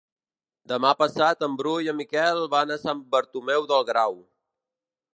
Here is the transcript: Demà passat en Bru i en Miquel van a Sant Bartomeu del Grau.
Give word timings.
Demà 0.71 0.93
passat 1.01 1.45
en 1.49 1.59
Bru 1.59 1.75
i 1.87 1.91
en 1.93 1.99
Miquel 2.01 2.43
van 2.57 2.75
a 2.75 2.81
Sant 2.87 3.07
Bartomeu 3.17 3.71
del 3.75 3.89
Grau. 3.93 4.21